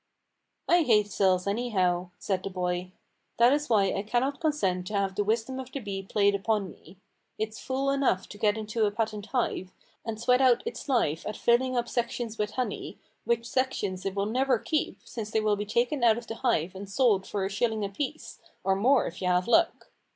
[0.67, 2.91] "I hate cells, anyhow," said the boy.
[3.37, 6.71] "That is why I cannot consent to have the wisdom of the bee played upon
[6.71, 6.97] me.
[7.37, 11.45] It's fool enough to go into a patent hive, and sweat its life out at
[11.47, 15.67] rilling up sections with honey, which sections it will never keep, since they will be
[15.67, 19.27] taken out of the hive and sold for a shilling apiece, or more if you
[19.27, 19.91] have luck.